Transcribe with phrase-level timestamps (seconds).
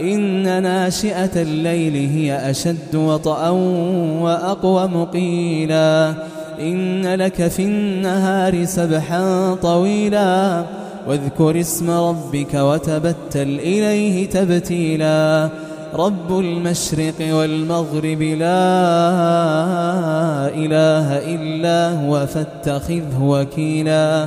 [0.00, 3.48] إن ناشئة الليل هي أشد وطأا
[4.20, 6.14] وأقوم قيلا
[6.60, 10.64] إن لك في النهار سبحا طويلا.
[11.08, 15.48] واذكر اسم ربك وتبتل إليه تبتيلا.
[15.94, 18.64] رب المشرق والمغرب لا
[20.54, 24.26] إله إلا هو فاتخذه وكيلا.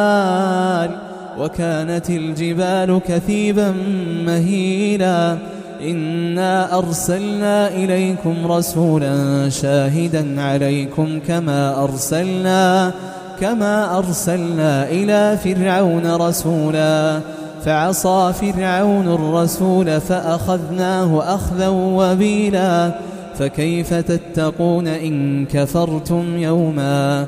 [1.41, 3.73] وكانت الجبال كثيبا
[4.25, 5.37] مهيلا.
[5.81, 12.91] إنا أرسلنا إليكم رسولا شاهدا عليكم كما أرسلنا
[13.39, 17.19] كما أرسلنا إلى فرعون رسولا.
[17.65, 22.91] فعصى فرعون الرسول فأخذناه أخذا وبيلا.
[23.39, 27.27] فكيف تتقون إن كفرتم يوما؟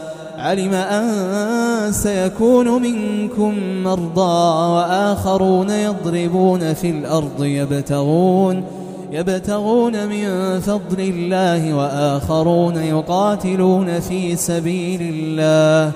[0.37, 8.63] علم أن سيكون منكم مرضى وآخرون يضربون في الأرض يبتغون
[9.11, 15.91] يبتغون من فضل الله وآخرون يقاتلون في سبيل الله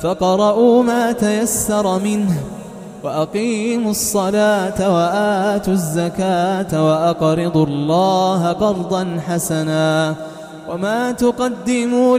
[0.00, 2.34] فقرأوا ما تيسر منه
[3.04, 10.14] وأقيموا الصلاة وآتوا الزكاة وأقرضوا الله قرضا حسنا
[10.68, 12.18] وما تقدموا